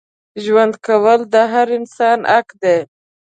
ژوند 0.43 0.73
کول 0.85 1.19
د 1.33 1.35
هر 1.53 1.67
انسان 1.79 2.19
حق 2.31 2.47
دی. 2.61 2.77